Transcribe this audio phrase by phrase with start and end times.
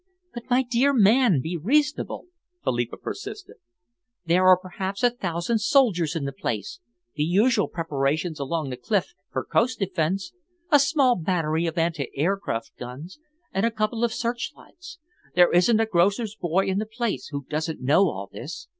[0.33, 2.25] "But, my dear man, be reasonable,"
[2.63, 3.57] Philippa persisted.
[4.25, 6.79] "There are perhaps a thousand soldiers in the place,
[7.13, 10.33] the usual preparations along the cliff for coast defence,
[10.71, 13.19] a small battery of anti aircraft guns,
[13.53, 14.97] and a couple of searchlights.
[15.35, 18.67] There isn't a grocer's boy in the place who doesn't know all this.